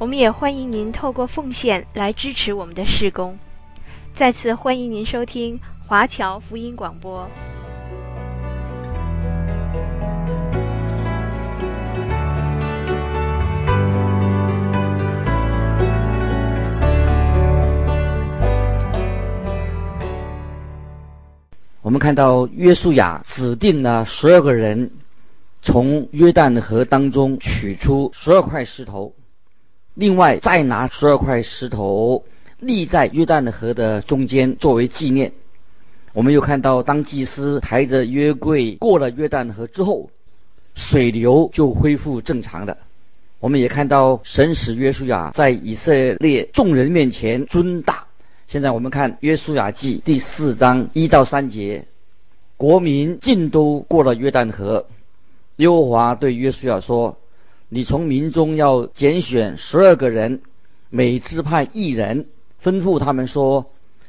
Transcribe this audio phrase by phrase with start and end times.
[0.00, 3.36] 我们也欢迎您透过奉献来支持我们的事工。
[4.16, 7.28] 再次欢迎您收听华侨福音广播。
[21.82, 24.88] 我们看到约书亚指定了十二个人，
[25.60, 29.12] 从约旦河当中取出十二块石头。
[29.98, 32.22] 另外，再拿十二块石头
[32.60, 35.30] 立在约旦河的中间作为纪念。
[36.12, 40.08] 我们又看到，当祭司抬着约柜过了约旦河之后，
[40.76, 42.78] 水流就恢复正常的。
[43.40, 48.06] 我们也看到，神使约书亚在以色列众人面前尊大。
[48.46, 51.84] 现在我们看《约书亚记》第四章一到三节，
[52.56, 54.86] 国民尽都过了约旦河。
[55.56, 57.12] 耶和华对约书亚说。
[57.70, 60.40] 你从民中要拣选十二个人，
[60.88, 62.24] 每支派一人，
[62.62, 63.64] 吩咐他们说：“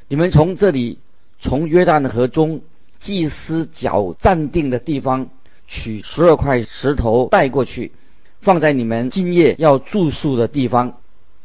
[0.07, 0.97] 你们从这里，
[1.39, 2.59] 从约旦河中
[2.99, 5.27] 祭司脚站定的地方
[5.67, 7.91] 取十二块石头带过去，
[8.39, 10.89] 放在你们今夜要住宿的地方。”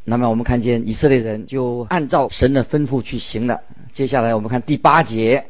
[0.07, 3.59] 那么我们看见以色列人就按照神的吩咐去行了。
[3.91, 5.43] 接下来我们看第八节，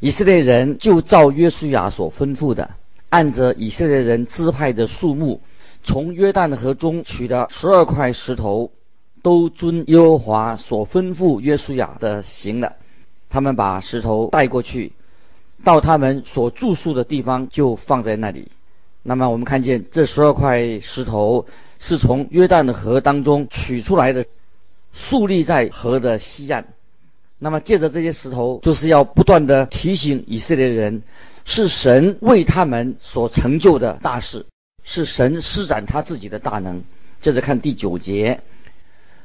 [0.00, 2.70] 以色列人就照约书亚所吩咐的，
[3.10, 5.38] 按着以色列人支派的数目。
[5.86, 8.68] 从约旦河中取的十二块石头，
[9.22, 12.70] 都遵耶和华所吩咐约书亚的行了。
[13.30, 14.90] 他们把石头带过去，
[15.62, 18.46] 到他们所住宿的地方，就放在那里。
[19.04, 21.44] 那么我们看见这十二块石头
[21.78, 24.24] 是从约旦河当中取出来的，
[24.92, 26.66] 竖立在河的西岸。
[27.38, 31.00] 那么借着这些石头，就是要不断地提醒以色列人，
[31.44, 34.44] 是神为他们所成就的大事。
[34.88, 36.82] 是神施展他自己的大能。
[37.20, 38.40] 接着看第九节，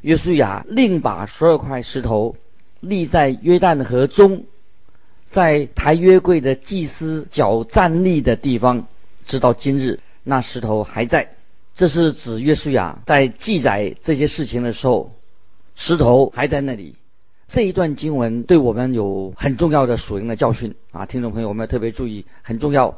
[0.02, 2.36] 约书亚另把十二块石头
[2.80, 4.44] 立在约旦河中，
[5.28, 8.84] 在抬约柜的祭司脚站立的地方，
[9.24, 11.30] 直到今日，那石头还在。
[11.76, 15.14] 这是指约书亚在记载这些事情的时候，
[15.76, 16.96] 石头还在那里。
[17.48, 22.98] 这一段经文对我们有很重要的属灵的教训啊，听众朋友，我们特别注意，很重要。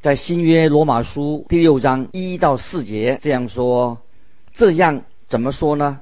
[0.00, 3.98] 在新约罗马书第六章一到四节这样说，
[4.52, 6.00] 这样怎么说呢？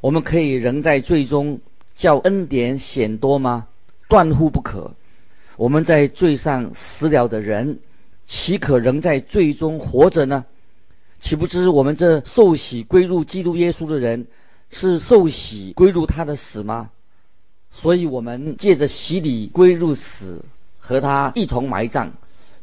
[0.00, 1.58] 我们可以仍在罪中
[1.94, 3.66] 叫恩典显多吗？
[4.08, 4.90] 断乎不可。
[5.56, 7.78] 我们在罪上死了的人，
[8.26, 10.44] 岂可仍在罪中活着呢？
[11.20, 14.26] 岂不知我们这受洗归入基督耶稣的人，
[14.70, 16.90] 是受洗归入他的死吗？
[17.70, 20.42] 所以，我们借着洗礼归入死，
[20.80, 22.10] 和他一同埋葬。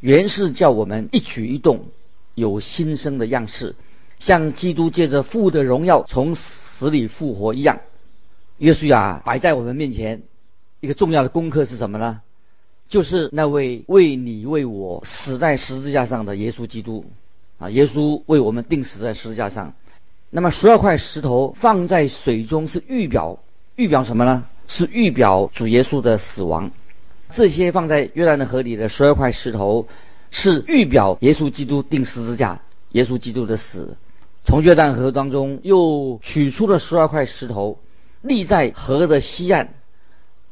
[0.01, 1.83] 原是叫我们一举一动
[2.35, 3.75] 有新生的样式，
[4.19, 7.77] 像基督借着父的荣耀从死里复活一样。
[8.59, 10.21] 约书亚摆在我们面前
[10.79, 12.21] 一个重要的功课是什么呢？
[12.89, 17.03] 就是那位为你为我死在十字架上的耶稣基督
[17.57, 17.69] 啊！
[17.71, 19.73] 耶稣为我们钉死在十字架上。
[20.29, 23.37] 那么十二块石头放在水中是预表，
[23.75, 24.45] 预表什么呢？
[24.67, 26.69] 是预表主耶稣的死亡。
[27.29, 29.85] 这些放在约旦的河里的十二块石头，
[30.31, 32.59] 是预表耶稣基督钉十字架、
[32.91, 33.95] 耶稣基督的死。
[34.45, 37.77] 从约旦河当中又取出了十二块石头，
[38.21, 39.67] 立在河的西岸，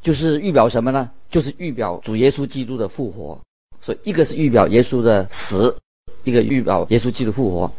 [0.02, 1.09] 就是预表什么呢？
[1.31, 3.40] 就是预表主耶稣基督的复活。
[3.81, 5.75] 所以，一个是预表耶稣的死，
[6.24, 7.71] 一个预表耶稣基督复活。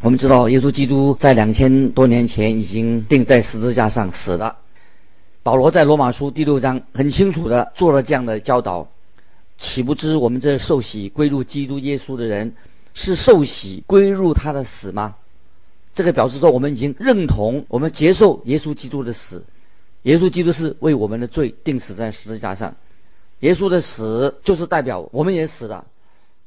[0.00, 4.56] 我们知道，耶稣基督在两千多年前已经钉在十字架上死了。
[5.48, 8.86] 保罗在罗马书第六章很清楚地做了这样的教导，
[9.56, 12.52] 岂不知我们这受洗归入基督耶稣的人，
[12.92, 15.16] 是受洗归入他的死吗？
[15.94, 19.42] 这个表示说，我们已经认同，我们接受耶稣基督的死。
[20.02, 22.70] 耶稣基督是为我们的罪钉死在十字架上，
[23.40, 25.82] 耶稣的死就是代表我们也死了。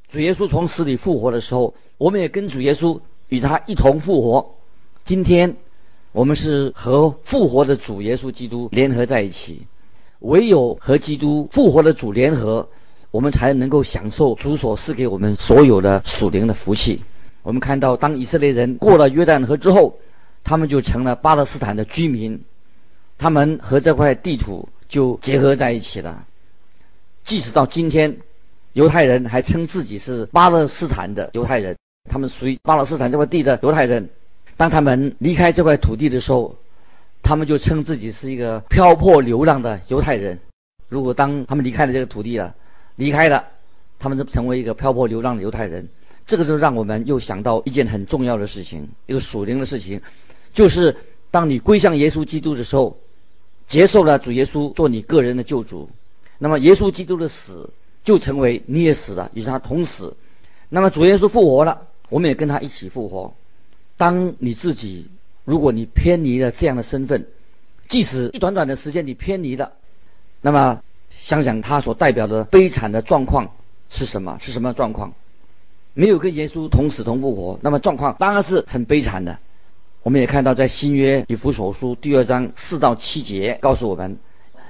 [0.10, 4.56] 主耶稣从死里复活的时候，我们也跟主耶稣与他一同复活。
[5.04, 5.52] 今天。
[6.14, 9.62] 我们是和复活的主耶稣基督联合在一起，
[10.20, 12.68] 唯有和基督复活的主联合，
[13.12, 17.02] 我们才能够享受主所赐给我们所有的属灵的福气。
[17.44, 19.98] 我们看到，当以色列人过了约旦河之后，
[20.44, 22.38] 他们就成了巴勒斯坦的居民，
[23.18, 26.26] 他们和这块地图就结合在一起了。
[27.24, 28.14] 即使到今天，
[28.74, 31.74] 犹太人还称自己是巴勒斯坦的犹太人，
[32.10, 34.08] 他们属于巴勒斯坦这块地的犹太人。
[34.62, 36.56] 当他们离开这块土地的时候，
[37.24, 40.40] 他们就称自己是一个漂泊流浪的犹太人。
[40.88, 42.54] 如果当他们离开了这个土地了，
[42.96, 43.44] 离开了，
[43.98, 45.90] 他们就成为一个漂泊流浪的犹太人。
[46.28, 50.00] 这个就让我们又想到一件很重要的事情，一个属灵的事情，
[50.54, 50.96] 就是
[51.32, 52.96] 当你归向耶稣基督的时候，
[53.68, 55.90] 接受了主耶稣做你个人的救主，
[56.38, 57.68] 那么耶稣基督的死
[58.04, 60.16] 就成为你也死了，与他同死。
[60.70, 63.34] 那么主耶稣复活了，我们也跟他一起复活。
[64.02, 65.08] 当你自己
[65.46, 67.24] 如果你偏离了这样的身份，
[67.88, 69.72] 即使一短短的时间你偏离了，
[70.42, 70.82] 那么
[71.12, 73.48] 想想他所代表的悲惨的状况
[73.90, 74.36] 是什么？
[74.42, 75.14] 是什么状况？
[75.94, 79.38] 没有跟耶稣同死同复活，那么状况当然是很悲惨的。
[80.02, 84.18] 我们也看到，在新约以弗所书第二章四到七节告诉我们：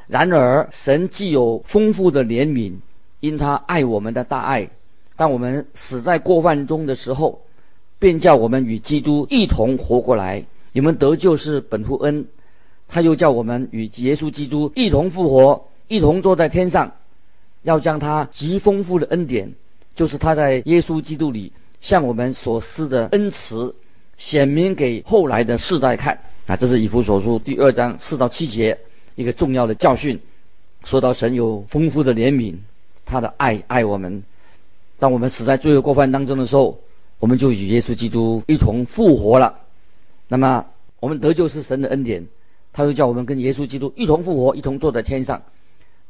[0.08, 2.74] 然而神既有丰富的怜悯，
[3.22, 4.70] 因他爱我们的大爱，
[5.16, 7.42] 当我们死在过犯中的时候，
[8.02, 10.44] 便叫我们与基督一同活过来。
[10.72, 12.26] 你们得救是本乎恩，
[12.88, 16.92] 他又叫我们与耶稣基督一同复活，一同坐在天上，
[17.62, 19.54] 要将他极丰富的恩典。
[19.94, 23.76] 就是他在耶稣基督里向我们所施的恩慈，
[24.18, 26.18] 显明给后来的世代看
[26.48, 26.56] 啊！
[26.56, 28.76] 这是以弗所书第二章四到七节
[29.14, 30.20] 一个重要的教训。
[30.86, 32.56] 说到神有丰富的怜悯，
[33.06, 34.24] 他的爱爱我们。
[34.98, 36.80] 当我们死在罪恶过犯当中的时候，
[37.22, 39.58] 我们就与耶稣基督一同复活了。
[40.28, 40.66] 那么
[41.00, 42.22] 我们得救是神的恩典，
[42.74, 45.42] 他又叫我们跟耶稣基督一同复活，一同坐在天上。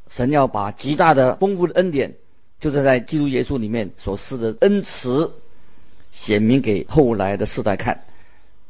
[0.09, 2.11] 神要把极大的丰富的恩典。
[2.61, 5.27] 就是在基督耶稣里面所施的恩慈，
[6.11, 7.99] 显明给后来的世代看。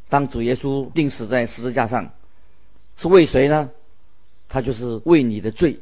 [0.07, 2.09] 当主耶稣钉死在十字架上，
[2.95, 3.69] 是为谁呢？
[4.47, 5.77] 他就是为你的罪，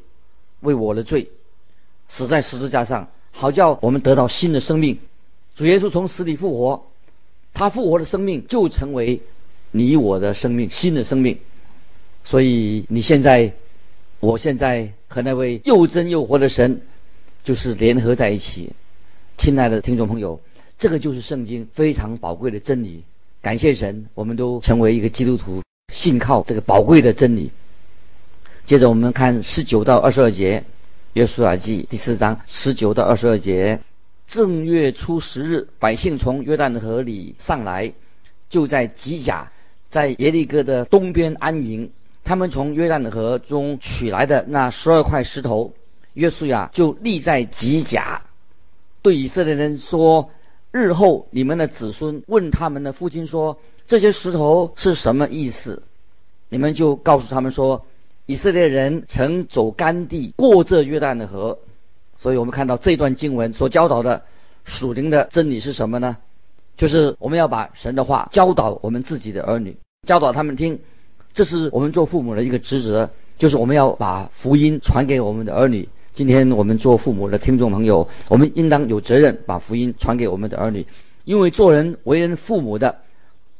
[0.61, 1.29] 为我的罪，
[2.07, 4.99] 死在十字架上，好叫我们得到新的生命。
[5.59, 6.81] 主耶稣从死里复活，
[7.53, 9.19] 他复活的生命就成为
[9.71, 11.37] 你我的生命，新的生命。
[12.23, 13.51] 所以你现在，
[14.21, 16.79] 我现在和那位又真又活的神。
[17.43, 18.71] 就是联合在一起，
[19.37, 20.39] 亲爱的听众朋友，
[20.77, 23.03] 这个就是圣经非常宝贵的真理。
[23.41, 25.61] 感谢神，我们都成为一个基督徒，
[25.93, 27.51] 信靠这个宝贵的真理。
[28.63, 30.57] 接着我们看十九到二十二节，
[31.15, 33.77] 《约书亚记》第四章十九到二十二节：
[34.29, 37.91] 正月初十日，百姓从约旦河里上来，
[38.47, 39.51] 就在吉甲，
[39.89, 41.89] 在耶利哥的东边安营。
[42.23, 45.73] 他们从约旦河中取来的那十二块石头。
[46.13, 48.21] 约书亚就立在吉甲，
[49.01, 50.27] 对以色列人说
[50.69, 55.81] ：“日后你们的子孙问他们的父亲说，这些石头是什么意思？
[56.49, 57.83] 你们就告诉他们说，
[58.27, 61.57] 以色列人曾走干地过这约旦的河。
[62.21, 64.21] 所以我们看到这段经文所教导的
[64.65, 66.17] 属灵的真理是什么呢？
[66.75, 69.73] 就是我们要把神的话教导我们自己的儿女，
[70.05, 70.77] 教导他们听，
[71.31, 80.85] 这是我们做父母的一个职责，就是我们要把福音传给我们的儿女。”今天我们做父母的听众朋友，我们应当有责任把福音传给我们的儿女，
[81.23, 82.93] 因为做人为人父母的，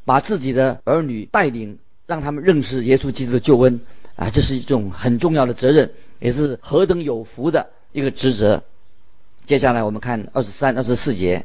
[0.03, 3.79] 把自己的儿女带领，让他们认识耶稣基督的救恩
[4.17, 5.89] 啊，这是一种很重要的责任，
[6.19, 8.61] 也是何等有福的一个职责。
[9.45, 11.43] 接下来我们看二十三、二十四节，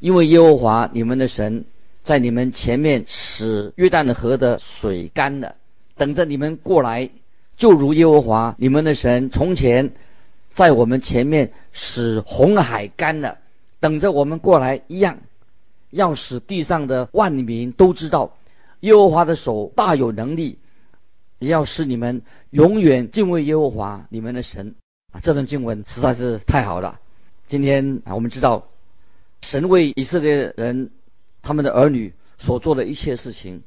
[0.00, 1.64] 因为耶和华你们的神
[2.02, 5.54] 在你们前面使约旦河的水干了，
[5.96, 7.08] 等着你们过来，
[7.56, 9.90] 就如耶和华你们的神从前。
[10.52, 13.38] 在我们前面使红海干了，
[13.78, 15.16] 等着我们过来一样，
[15.90, 18.28] 要使地上的万民都知道，
[18.80, 20.58] 耶和华的手大有能力，
[21.38, 22.20] 也要使你们
[22.50, 24.74] 永远敬畏耶和华你们的神
[25.12, 25.20] 啊！
[25.22, 26.98] 这段经文实在是太好了。
[27.46, 28.64] 今天啊，我们知道
[29.42, 30.88] 神为以色列人
[31.42, 33.60] 他们的儿女所做的一切事情，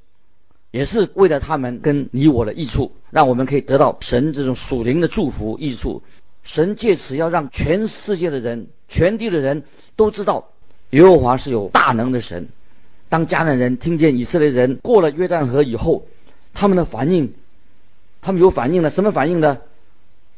[0.72, 6.02] 也是为了他们跟你我的益处，让我们可以得到神这种属灵的祝福益处。
[6.44, 9.62] 神借此要让全世界的人、全地的人
[9.96, 10.46] 都知道，
[10.92, 12.48] 耶和华是有大能的神。
[13.10, 16.06] 当迦南人听见以色列人过了约旦河以后，
[16.54, 17.32] 他们的反应，
[18.22, 18.90] 他们有反应了。
[18.90, 19.58] 什么反应呢？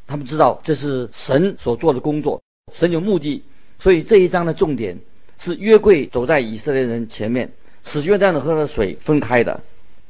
[0.08, 2.42] 他们知道这是神所做的工作，
[2.74, 3.44] 神有目的。
[3.80, 4.98] 所以这一章的重点
[5.38, 7.52] 是约柜走在以色列人前面，
[7.84, 9.62] 使约旦河的水分开的，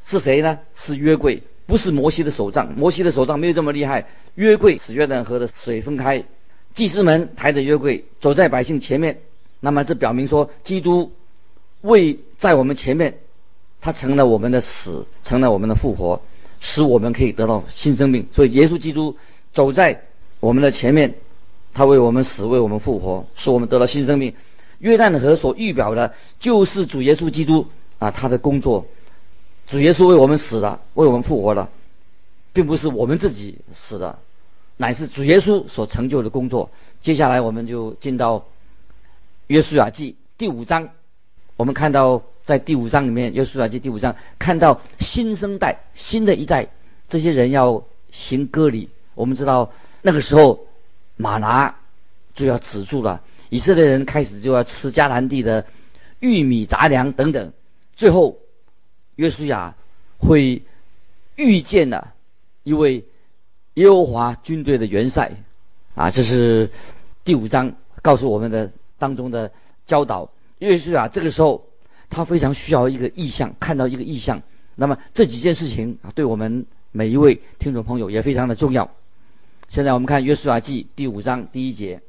[0.06, 0.60] 是谁呢？
[0.75, 1.42] 是约柜。
[1.68, 4.06] 不是摩西的手杖，摩西的手杖没有这么厉害。
[4.36, 6.24] 约柜使约旦河的水分开，
[6.75, 9.20] 祭司们抬着约柜走在百姓前面，
[9.60, 11.12] 那么这表明说，基督
[11.82, 13.12] 为在我们前面，
[13.82, 16.22] 他成了我们的死，成了我们的复活。
[16.62, 18.25] 使我们可以得到新生命。
[18.32, 19.16] 所以，耶稣基督
[19.56, 20.00] 走在
[20.40, 21.12] 我们的前面，
[21.74, 24.32] 他为我们死，为我们复活，使我们得到新生命。
[24.80, 27.66] 约旦河所预表的，就是主耶稣基督
[27.98, 28.86] 啊，他的工作。
[29.66, 31.68] 主耶稣为我们死了，为我们复活了，
[32.54, 34.16] 并不是我们自己死的，
[34.78, 36.70] 乃是主耶稣所成就的工作。
[37.00, 38.46] 接下来，我们就进到
[39.48, 40.88] 约书亚记第五章，
[41.56, 42.22] 我们看到。
[42.46, 46.64] 在第五章里面，《约书亚记》第五章看到新生代、新的一代，
[47.08, 48.88] 这些人要行割礼。
[49.16, 49.68] 我们知道
[50.02, 50.60] 那个时候，
[51.18, 51.74] 马拿
[52.34, 53.20] 就要止住了，
[53.50, 55.66] 以色列人开始就要吃迦南地的
[56.20, 57.52] 玉米杂粮等等。
[57.96, 58.38] 最后，
[59.16, 59.74] 约书亚
[60.18, 60.62] 会
[61.36, 62.14] 遇见了
[62.64, 63.04] 一位
[63.76, 65.32] 耶和华军队的元帅，
[65.96, 66.70] 啊，这是
[67.24, 69.52] 第五章告诉我们的当中的
[69.88, 70.30] 教导。
[70.60, 71.66] 约书亚这个时候。
[72.08, 74.42] 他非常需要一个异象，看到一个异象。
[74.76, 78.90] 那么这几件事情啊，对我们每一位听众朋友也非常的重要。
[79.68, 82.00] 现在我们看约书亚记第五章第一节：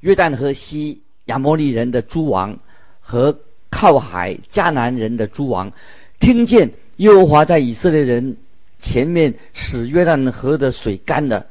[0.00, 2.58] 约旦河西亚摩利人的诸王
[3.00, 3.36] 和
[3.70, 5.72] 靠海迦南人的诸王，
[6.18, 8.36] 听见耶和华在以色列人
[8.78, 11.46] 前面使约旦河的水干了。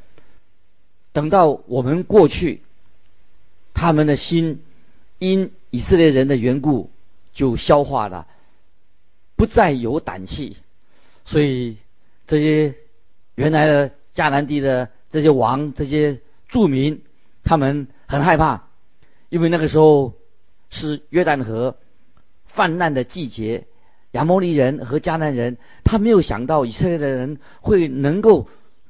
[1.12, 2.62] 等到我们过去，
[3.74, 4.60] 他们的心
[5.20, 6.89] 因以色列人的缘故。
[7.34, 8.27] 就消化了，
[9.38, 10.53] 不再有胆气，
[11.24, 11.77] 所以
[12.27, 12.75] 这些
[13.36, 17.00] 原来的迦南地的这些王、这些住民，
[17.44, 18.60] 他们很害怕，
[19.30, 20.12] 因为那个时候
[20.72, 21.75] 是约旦河
[22.48, 23.63] 泛滥的季节，
[24.13, 28.48] 亚摩利人和迦南人，他没有想到以色列的人会能够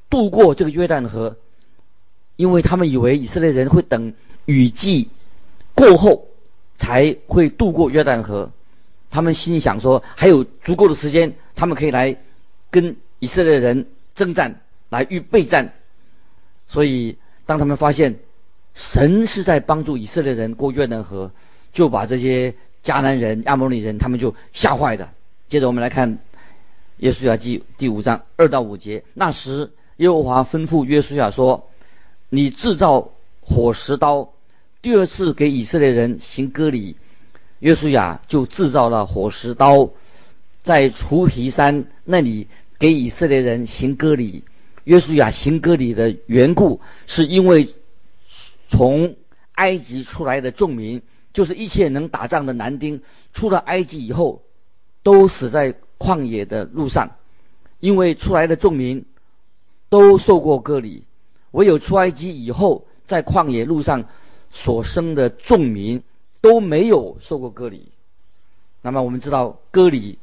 [0.09, 1.35] 渡过这个约旦河，
[2.37, 4.13] 因为他们以为以色列人会等
[4.45, 5.09] 雨季
[5.73, 6.25] 过后。
[6.77, 8.51] 才会渡过约旦河，
[9.11, 12.17] 他们心里想说还有足够的时间，他们可以来
[12.71, 13.85] 跟以色列人
[14.15, 14.51] 征战，
[14.89, 15.71] 来预备战。
[16.67, 17.15] 所以，
[17.45, 18.17] 当他们发现
[18.73, 21.29] 神是在帮助以色列人过约旦河，
[21.73, 22.53] 就把这些
[22.83, 25.11] 迦南人、亚摩利人，他们就吓坏了。
[25.47, 26.17] 接着，我们来看
[26.97, 29.03] 约书亚记第五章二到五节。
[29.13, 31.61] 那时，耶和华吩咐约书亚说
[32.29, 33.07] ：“你制造
[33.41, 34.27] 火石刀。”
[34.81, 36.95] 第二次给以色列人行割礼，
[37.59, 39.87] 约书亚就制造了火石刀，
[40.63, 42.47] 在除皮山那里
[42.79, 44.43] 给以色列人行割礼。
[44.85, 47.67] 约书亚行割礼的缘故，是因为
[48.67, 49.13] 从
[49.53, 51.01] 埃及出来的众民，
[51.33, 53.01] 就是一切能打仗的男丁，
[53.33, 54.41] 出了埃及以后，
[55.03, 57.09] 都死在旷野的路上，
[57.79, 59.03] 因为出来的众民
[59.89, 61.03] 都受过割礼，
[61.51, 64.03] 唯有出埃及以后，在旷野路上。
[64.53, 66.03] 所生的众民
[66.41, 67.89] 都没有受过割礼，
[68.81, 70.19] 那么我们知道割礼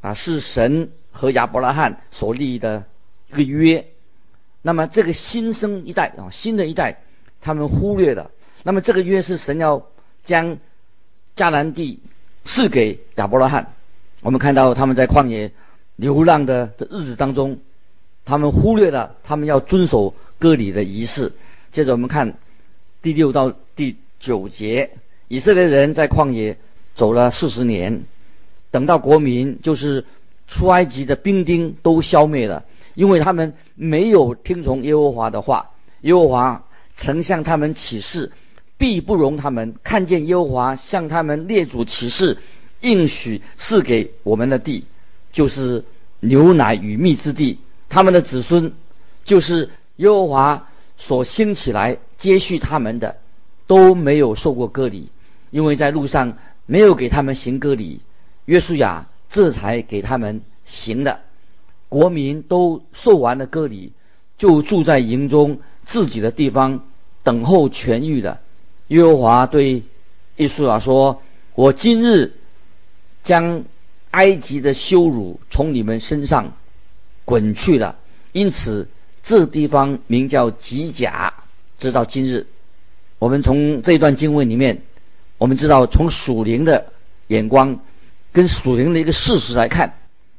[0.00, 2.82] 啊是神和亚伯拉罕所立的
[3.28, 3.86] 一个约，
[4.66, 7.00] 那么这个新生一代啊新的一代
[7.40, 8.28] 他们忽略了，
[8.64, 9.80] 那么这个约是神要
[10.24, 10.58] 将
[11.36, 11.96] 迦南地
[12.44, 13.64] 赐给亚伯拉罕，
[14.22, 15.48] 我们看到他们在旷野
[15.94, 17.56] 流浪的的日子当中，
[18.24, 21.32] 他们忽略了他们要遵守割礼的仪式。
[21.70, 22.26] 接着我们看
[23.00, 23.54] 第六到。
[23.76, 24.90] 第九节，
[25.28, 26.56] 以色列人在旷野
[26.94, 28.02] 走了四十年，
[28.70, 30.02] 等到国民就是
[30.48, 32.64] 出埃及的兵丁都消灭了，
[32.96, 35.64] 因为他们没有听从耶和华的话。
[36.00, 36.60] 耶和华
[36.96, 38.28] 曾向他们起誓，
[38.76, 42.36] 必不容他们看见耶和华向他们列祖起誓，
[42.80, 44.84] 应许赐给我们的地，
[45.30, 45.82] 就是
[46.18, 47.56] 牛奶与蜜之地。
[47.88, 48.68] 他们的子孙
[49.24, 53.16] 就是耶和华所兴起来接续他们的。
[53.68, 55.08] 都没有受过割礼，
[55.50, 56.32] 因为在路上
[56.66, 58.00] 没有给他们行割礼，
[58.44, 61.18] 约书亚这才给他们行了。
[61.88, 63.92] 国民都受完了割礼，
[64.36, 66.78] 就住在营中自己的地方，
[67.22, 68.40] 等候痊愈了。
[68.88, 69.82] 耶和华对
[70.36, 71.20] 约书亚说
[71.54, 72.32] ：“我今日
[73.22, 73.62] 将
[74.12, 76.52] 埃及的羞辱从你们身上
[77.24, 77.96] 滚去了，
[78.32, 78.86] 因此
[79.22, 81.32] 这地方名叫吉甲，
[81.78, 82.46] 直到今日。”
[83.18, 84.78] 我们从这段经文里面，
[85.38, 86.84] 我们知道从属灵的
[87.28, 87.74] 眼光
[88.30, 89.90] 跟属灵的一个事实来看，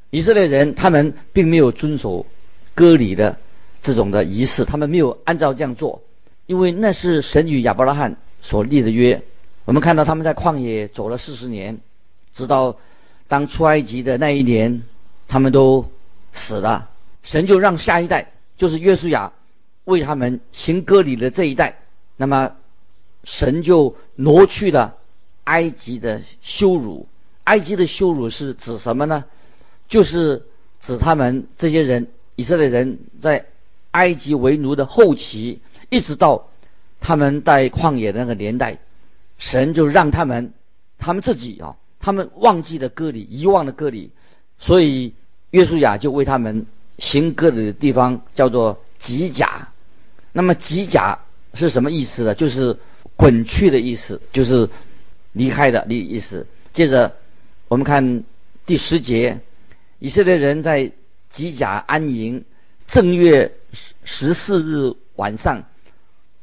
[0.10, 2.26] 以色列人他们并没有遵守
[2.74, 3.36] 割礼的
[3.82, 6.02] 这种的仪式，他们没有按照这样做，
[6.46, 9.22] 因为那是神与亚伯拉罕所立的约。
[9.66, 11.78] 我们看到他们在旷野走了四十年，
[12.34, 12.76] 直到
[13.28, 14.82] 当出埃及的那一年，
[15.28, 15.86] 他们都
[16.34, 16.90] 死了，
[17.24, 19.32] 神就让下一代，就是约书亚
[19.86, 21.78] 为他们行割礼的这一代，
[22.16, 22.52] 那么。
[23.24, 24.96] 神就挪去了
[25.46, 27.06] 埃及的羞辱，
[27.44, 29.22] 埃及的羞辱是指什么呢？
[29.88, 30.42] 就是
[30.80, 33.44] 指他们这些人以色列人在
[33.92, 36.46] 埃及为奴的后期，一直到
[37.00, 38.78] 他们在旷野的那个年代，
[39.38, 40.52] 神就让他们
[40.98, 44.10] 他们自己啊，他们忘记了割礼，遗忘了割礼，
[44.58, 45.14] 所以
[45.52, 46.64] 约书亚就为他们
[47.00, 49.68] 行割礼的地方叫做吉甲。
[50.32, 51.18] 那么吉甲
[51.54, 52.36] 是什么意思呢？
[52.36, 52.76] 就是
[53.16, 54.70] 滚去的意思，就是
[55.32, 56.46] 离开的意思。
[56.74, 57.12] 接着
[57.68, 58.24] 我们看
[58.66, 59.40] 第十节，
[60.00, 60.92] 以色列人在
[61.30, 62.44] 吉甲安营，
[62.86, 63.52] 正月
[64.04, 65.64] 十四日晚上，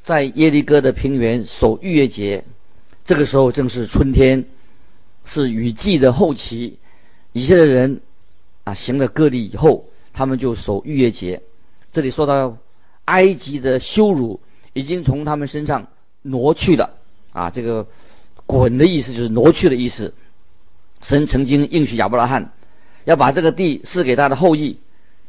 [0.02, 2.42] 在耶利哥的平原守逾越节。
[3.04, 4.44] 这个时候正是春天，
[5.24, 6.78] 是雨季的后期。
[7.32, 8.00] 以色列人
[8.64, 11.40] 啊行了割礼以后，他们就守逾越节。
[11.90, 12.56] 这里说到。
[13.06, 14.40] 埃及的羞辱
[14.72, 15.86] 已经从他们身上
[16.22, 16.88] 挪去了
[17.34, 17.50] 啊！
[17.50, 17.86] 这个
[18.46, 20.10] “滚”的意思就是挪去的意思。
[21.02, 22.42] 神曾经应许亚伯拉罕
[23.04, 24.76] 要把这个地赐给他的后裔，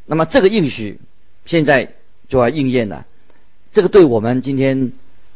[0.05, 0.97] 那么这个应许
[1.45, 1.87] 现在
[2.27, 3.05] 就要应验了。
[3.71, 4.91] 这个对我们今天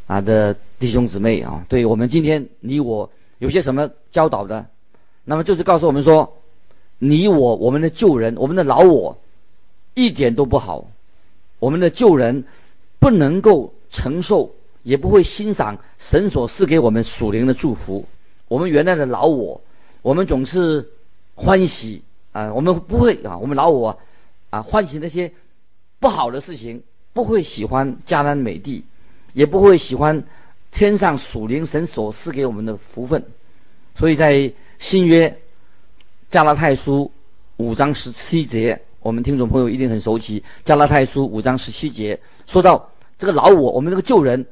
[0.07, 4.65] 啊的弟兄姊妹啊，对我们今天你我有些什么教导的？
[5.25, 6.31] 那么就是告诉我们说，
[6.97, 9.15] 你我我们的旧人，我们的老我
[9.93, 10.85] 一点都不好。
[11.59, 12.41] 我们的旧人
[12.99, 14.49] 不能够承受，
[14.83, 18.03] 也不会欣赏神所赐给我们属灵的祝福。
[18.47, 19.61] 我们原来的老我，
[20.01, 20.87] 我们总是
[21.35, 22.01] 欢喜
[22.39, 23.97] 啊，我们不会啊，我们老我
[24.49, 25.29] 啊欢喜那些
[25.99, 26.81] 不好的事情，
[27.11, 28.83] 不会喜欢迦南美地，
[29.33, 30.23] 也不会喜欢
[30.71, 33.21] 天上属灵神所赐给我们的福分。
[33.95, 35.37] 所以在新约
[36.29, 37.11] 加拉太书
[37.57, 38.79] 五章十七节。
[39.01, 44.45] 我们听众朋友一定很熟悉《加拉太书》五章十七节，说到这个老我，我们这个旧人，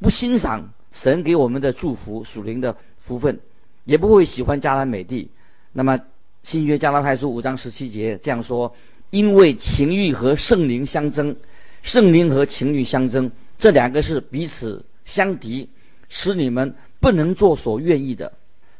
[0.00, 3.38] 不欣赏神给我们的祝福、属灵的福分，
[3.84, 5.30] 也不会喜欢迦南美地。
[5.70, 5.98] 那么
[6.44, 8.72] 新约《加拉太书》五章十七节这样说：
[9.10, 11.34] 因为情欲和圣灵相争，
[11.82, 13.28] 圣灵和情欲相争，
[13.58, 15.66] 这两个是彼此相敌，
[16.06, 18.30] 使你们不能做所愿意的。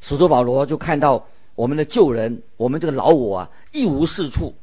[0.03, 4.55] 使徒保罗就看到我们的旧人，我们这个老我啊，一无是处。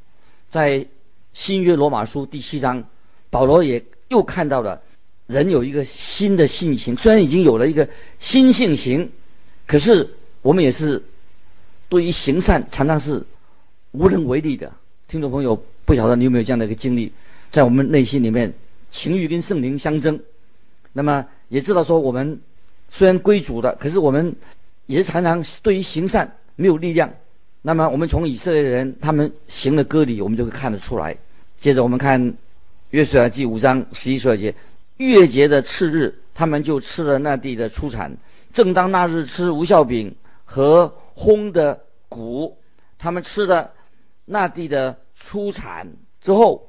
[0.48, 0.86] 在
[1.34, 2.84] 新约罗马书第七章，
[3.32, 4.80] 保罗也又看到了
[5.26, 7.88] 人有一个新的性情，虽然已经有了一个
[8.20, 9.12] 新性情，
[9.66, 10.08] 可是
[10.44, 11.02] 我们也是
[11.92, 13.22] 对于行善常常是
[13.92, 14.72] 无能为力的。
[15.10, 17.12] 听众朋友，不晓得你有没有这样的一个经历，
[17.52, 18.52] 在我们内心里面，
[18.90, 20.18] 情欲跟圣灵相争，
[20.94, 22.40] 那么也知道说我们
[22.90, 24.34] 虽然归主的，可是我们
[24.86, 27.12] 也常常对于行善没有力量。
[27.62, 31.14] 那么，我们从以色列人他们行的割礼，我们就会看得出来。
[31.60, 32.22] 接着，我们看
[32.92, 34.56] 《约书亚记》五章十一节：
[34.96, 38.10] 月节的次日，他们就吃了那地的出产。
[38.54, 40.14] 正当那日吃无酵饼
[40.46, 42.58] 和烘的谷，
[42.98, 43.72] 他们吃了
[44.26, 45.88] 那地的出产
[46.22, 46.68] 之后，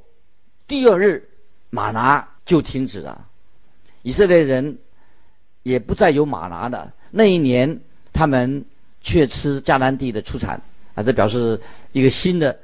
[0.67, 1.27] 第二日
[1.71, 3.27] 马拿就停止了。
[4.03, 4.77] 以色列人
[5.63, 6.93] 也不再有马拿了。
[7.11, 7.79] 那一年，
[8.13, 8.65] 他们
[9.01, 10.61] 却吃迦南地的出产。
[10.95, 11.59] 啊，这表示
[11.93, 12.59] 一个新的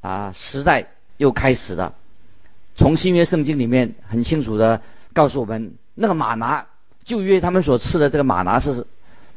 [0.00, 1.92] 啊时代又开始了。
[2.74, 4.80] 从新约圣经里面很清楚的
[5.12, 6.64] 告诉我们，那个马拿，
[7.04, 8.86] 旧约他们所吃的这个马拿是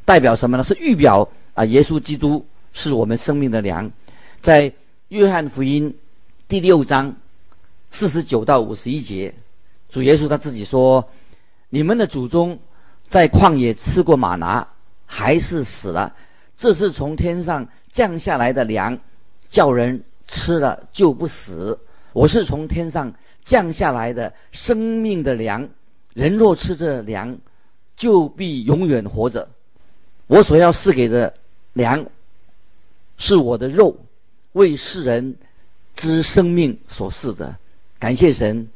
[0.04, 0.64] 代表什么呢？
[0.64, 3.92] 是预表啊，耶稣基督是我们生命的粮。
[4.42, 4.72] 在
[5.08, 5.92] 约翰福音
[6.48, 7.12] 第六章
[7.90, 9.34] 四十九到五十一节，
[9.90, 11.04] 主耶稣他自己说
[11.70, 12.60] ：“你们的祖宗
[13.08, 14.68] 在旷野吃过马拿，
[15.06, 16.14] 还是死了。
[16.56, 19.00] 这是从天上。”降下来的粮，
[19.48, 21.80] 叫人吃了就不死。
[22.12, 23.10] 我是从天上
[23.42, 25.66] 降下来的生命的粮，
[26.14, 27.34] 人若吃这粮，
[27.96, 29.48] 就必永远活着。
[30.28, 31.34] 我所要赐给的
[31.76, 32.04] 粮，
[33.18, 33.96] 是我的肉，
[34.54, 35.36] 为世人
[35.94, 37.56] 之生命所赐的。
[38.00, 38.68] 感谢神，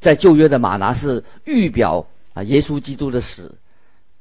[0.00, 3.54] 在旧约的马拿是预表啊耶稣基督的死。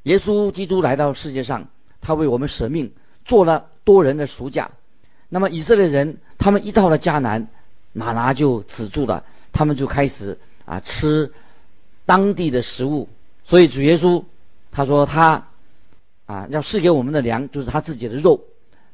[0.04, 1.66] 耶稣基督来到世界上，
[2.02, 2.92] 他为我们舍命，
[3.24, 3.66] 做了。
[3.86, 4.68] 多人的赎价，
[5.30, 7.48] 那么以色列人他们一到了迦南，
[7.94, 10.36] 马拿就止住了，他们就开始
[10.66, 11.32] 啊吃
[12.04, 13.08] 当地的食物。
[13.44, 14.20] 所以主耶稣
[14.72, 15.38] 他说他
[16.26, 18.40] 啊要赐给我们的粮就是他自己的肉，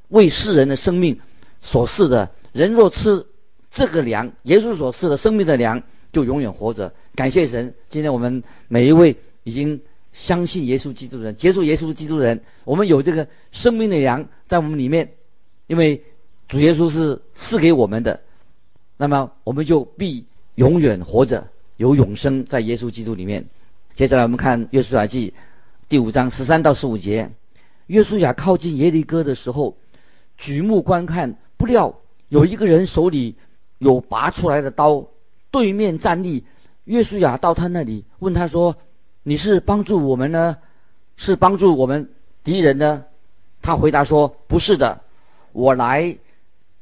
[0.10, 1.17] 为世人的生命
[1.60, 2.30] 所赐的。
[2.52, 3.26] 人若吃
[3.70, 6.94] 这个粮，耶稣所赐的生命的粮，就永远活着。
[7.15, 9.80] 感谢神，今天我们每一位已经。
[10.13, 15.10] 相信耶稣基督的人，接受耶稣基督的人，我们有这个生命的粮在我们里面，
[15.67, 16.04] 因为
[16.50, 18.20] 主耶稣是赐给我们的，
[18.98, 20.22] 那么我们就必
[20.56, 23.41] 永远活着，有永生在耶稣基督里面。
[23.94, 25.34] 接下来我们看约书亚记
[25.91, 27.30] 第五章十三到十五节，
[27.88, 29.75] 约书亚靠近耶利哥的时候，
[30.38, 31.93] 举目观看，不料
[32.30, 33.36] 有一个人手里
[33.80, 35.06] 有拔出来的刀，
[35.51, 36.41] 对面站立。
[36.86, 38.73] 约书亚到他那里问他说
[39.23, 40.56] ：“你是帮助我们呢，
[41.17, 42.10] 是帮助我们
[42.41, 43.04] 敌人呢？”
[43.62, 44.97] 他回答说：“不是的，
[45.51, 46.17] 我来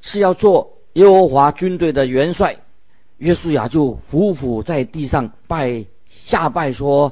[0.02, 2.56] 是要做耶和华军队的元帅。”
[3.18, 7.12] 约书亚就俯伏在地上拜下拜说：“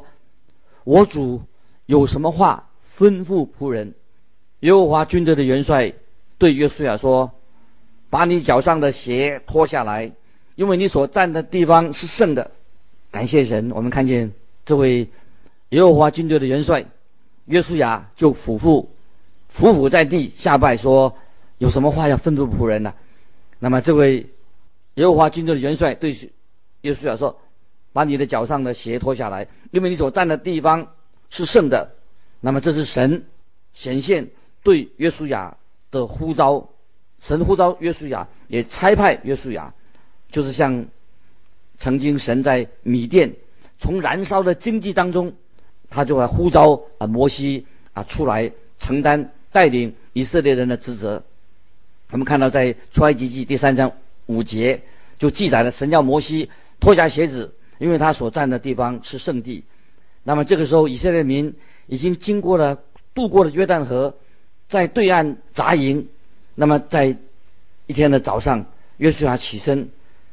[0.85, 1.41] 我主
[1.87, 2.63] 有什么话
[2.97, 3.91] 吩咐仆人？”
[4.61, 5.91] 耶和华军队的元帅
[6.37, 7.29] 对约书亚说
[8.09, 10.09] ：“把你脚上的鞋脱下来，
[10.55, 12.49] 因为你所站的地方是圣的。”
[13.11, 14.31] 感谢神，我们看见
[14.63, 15.07] 这位
[15.69, 16.85] 耶和华军队的元帅
[17.45, 18.87] 约书亚就俯伏
[19.49, 21.11] 俯伏在地下拜说
[21.57, 22.93] ：“有什么话要吩咐仆人呢？”
[23.59, 24.25] 那么这位。
[24.95, 26.11] 耶和华军队的元帅对
[26.81, 27.39] 约书亚说
[27.93, 30.83] ：“把你的脚上的鞋脱下来，因为你所站的地方
[31.29, 31.89] 是圣的。”
[32.39, 33.23] 那么这是神
[33.73, 34.27] 显现
[34.63, 35.55] 对约书亚
[35.89, 36.67] 的呼召，
[37.21, 39.73] 神呼召约书亚，也差派约书亚，
[40.31, 40.85] 就是像
[41.77, 43.31] 曾经神在米甸
[43.79, 45.33] 从燃烧的荆棘当中，
[45.89, 51.21] 他就来呼召啊摩西啊出来承担带领以色列人的职责。
[52.11, 53.91] 我们看到在出埃及记第三章。
[54.27, 54.77] 五节
[55.17, 56.49] 就记载了神叫摩西
[56.81, 59.63] 脱下鞋子，因为他所站的地方是圣地。
[60.27, 61.51] 那么这个时候，以色列民
[61.85, 62.77] 已经经过了
[63.13, 64.13] 渡过了约旦河，
[64.67, 66.05] 在对岸扎营。
[66.53, 67.15] 那么在
[67.85, 68.61] 一天的早上，
[68.97, 69.87] 约书亚起身，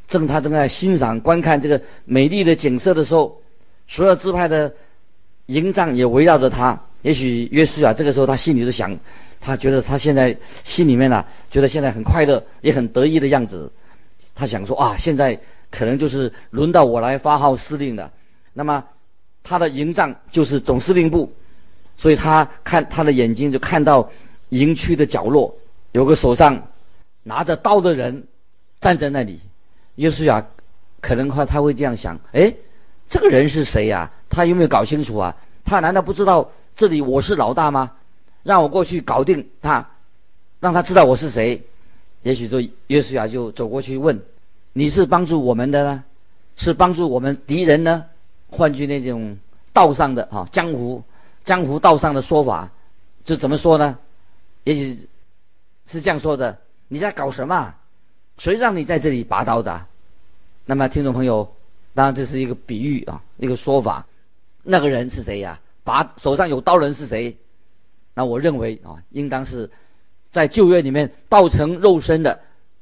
[0.08, 3.40] 正他正在欣赏观看这个美丽的景色的时候，
[3.86, 4.74] 所有支派的
[5.46, 6.76] 营帐也围绕着他。
[7.02, 8.98] 也许约书亚这个时候他心里是想，
[9.40, 13.70] 他觉得他现在心里面呢、觉得现在很快乐，也很得意的样子。
[14.34, 15.38] 他想说啊，现在
[15.70, 18.10] 可能就是轮到我来发号施令了。
[18.52, 18.82] 那么
[19.44, 21.30] 他的营帐就是总司令部，
[21.96, 24.10] 所以他看他的眼睛就看到
[24.48, 25.54] 营区的角落
[25.92, 26.60] 有个手上
[27.22, 28.26] 拿着刀的人
[28.80, 29.38] 站在那里。
[29.96, 30.44] 约书亚
[31.00, 32.52] 可能他他会这样想：哎，
[33.06, 34.10] 这个人是谁呀、啊？
[34.30, 35.36] 他有没有搞清楚啊？
[35.62, 37.92] 他难道不知道这里我是老大吗？
[38.42, 39.86] 让我过去搞定他，
[40.58, 41.62] 让他知道我是谁。
[42.22, 44.18] 也许说，约书亚就走过去问
[44.72, 46.02] ：“你是帮助我们的呢，
[46.56, 48.02] 是帮助我们敌人呢？”
[48.54, 49.36] 换句那种
[49.72, 51.02] 道上的啊，江湖
[51.42, 52.70] 江湖道上的说法，
[53.24, 53.98] 就怎么说呢？
[54.62, 54.96] 也许
[55.86, 56.56] 是这样说的
[56.88, 57.74] ：“你在搞什么？
[58.38, 59.86] 谁让你在这里拔刀的？”
[60.64, 61.46] 那么，听众朋友，
[61.92, 64.06] 当然这是一个比喻啊，一个说法。
[64.62, 65.60] 那个人是谁呀？
[65.82, 67.36] 拔手上有刀人是谁？
[68.14, 69.68] 那我认为啊，应当是。
[70.30, 72.36] 在旧约里面，道成肉身的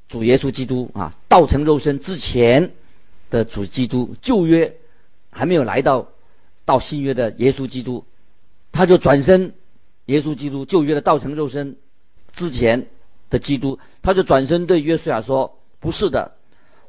[0.09, 2.67] 主耶稣基督啊，道成肉身之前
[3.29, 4.73] 的主基督，旧约
[5.33, 6.07] 还没有来到
[6.63, 8.03] 到新约的耶稣基督，
[8.71, 9.51] 他就转身，
[10.05, 11.75] 耶稣基督旧约的道成肉身
[12.31, 12.81] 之前
[13.29, 16.31] 的基督，他就转身对约书亚说：“不是的，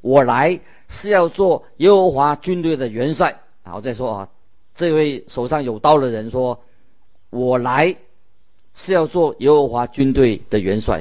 [0.02, 4.28] 我来是要做耶和华军队的元帅。”然后再说啊，
[4.74, 6.58] 这位手上有刀的人说
[7.30, 7.94] ：“我来。”
[8.76, 11.00] 是要做耶和华军队的元帅，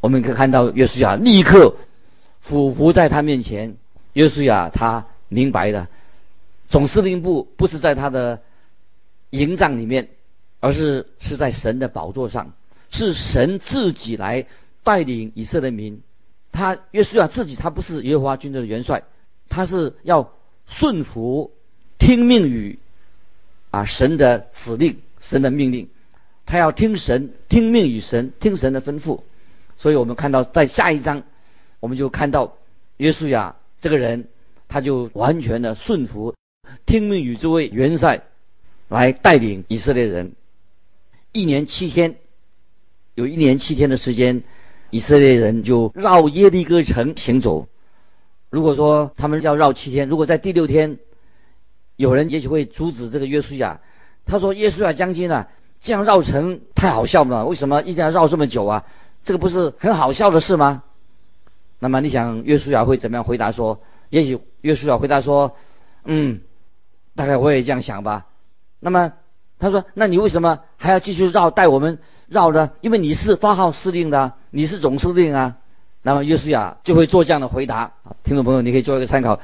[0.00, 1.70] 我们可以看到约书亚立刻
[2.40, 3.70] 俯伏在他面前。
[4.14, 5.86] 约书亚他明白的，
[6.70, 8.40] 总司令部不是在他的
[9.30, 10.08] 营帐里面，
[10.60, 12.50] 而是是在神的宝座上，
[12.90, 14.42] 是神自己来
[14.84, 16.00] 带领以色列民。
[16.52, 19.02] 他约书亚自己他不是耶和华军队的元帅，
[19.48, 20.26] 他是要
[20.66, 21.50] 顺服、
[21.98, 22.78] 听命于
[23.70, 25.86] 啊神的指令、神的命令。
[26.46, 29.20] 他要听神，听命于神，听神的吩咐，
[29.76, 31.22] 所以我们看到在下一章，
[31.78, 32.52] 我们就看到
[32.96, 34.24] 约书亚这个人，
[34.68, 36.34] 他就完全的顺服，
[36.86, 38.20] 听命于这位元帅，
[38.88, 40.30] 来带领以色列人。
[41.32, 42.14] 一年七天，
[43.14, 44.42] 有一年七天的时间，
[44.90, 47.66] 以色列人就绕耶利哥城行走。
[48.48, 50.98] 如果说他们要绕七天，如果在第六天，
[51.96, 53.80] 有人也许会阻止这个约书亚，
[54.26, 55.46] 他说：“约书亚将军啊。”
[55.80, 58.84] 这样绕城太好笑了，为什么一定要绕这么久啊？
[59.22, 60.82] 这个不是很好笑的事吗？
[61.78, 63.80] 那么你想约书亚会怎么样回答说？
[64.10, 65.50] 也许约书亚回答说
[66.04, 66.38] ：“嗯，
[67.14, 68.26] 大概我也这样想吧。”
[68.80, 69.12] 那么
[69.58, 71.96] 他说：“那你为什么还要继续绕带我们
[72.28, 72.70] 绕呢？
[72.80, 75.54] 因为你是发号施令的，你是总司令啊。”
[76.02, 77.92] 那么约书亚就会做这样的回答。
[78.24, 79.38] 听众朋友，你可以做一个参考。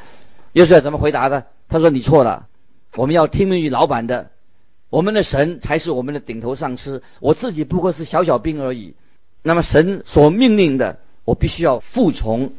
[0.52, 1.44] 约书亚怎么回答的？
[1.68, 2.46] 他说：“你错了，
[2.94, 4.26] 我们要听命于老板的。”
[4.88, 8.94] 我们的神才是我们的顶头上司，我自己不过是小小兵而已。
[9.42, 12.50] 那么神所命令的，我必须要服从。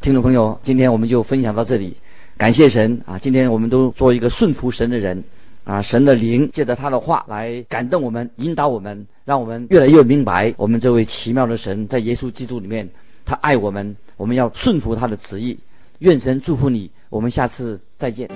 [0.00, 1.94] 听众朋友，今天我们就分享到这里，
[2.40, 3.18] 感谢神啊！
[3.18, 5.22] 今天我们都做一个顺服神的人
[5.64, 5.82] 啊！
[5.82, 12.88] 神的灵借着他的话来感动我们，引导我们，让我们越来越明白我们这位奇妙的神在耶稣基督里面。
[13.26, 15.54] 他爱我们，我们要顺服他的旨意。
[15.98, 18.26] 愿神祝福你，我们下次再见。